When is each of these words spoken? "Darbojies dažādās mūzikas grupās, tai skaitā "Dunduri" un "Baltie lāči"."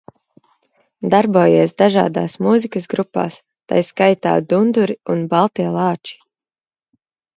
"Darbojies 1.13 1.75
dažādās 1.81 2.37
mūzikas 2.45 2.89
grupās, 2.93 3.37
tai 3.73 3.83
skaitā 3.91 4.33
"Dunduri" 4.55 4.97
un 5.17 5.23
"Baltie 5.35 5.69
lāči"." 5.77 6.21